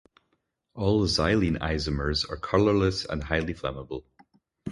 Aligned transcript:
All 0.73 1.05
xylene 1.05 1.59
isomers 1.59 2.27
are 2.27 2.35
colorless 2.37 3.05
and 3.05 3.21
highly 3.23 3.53
flammable. 3.53 4.03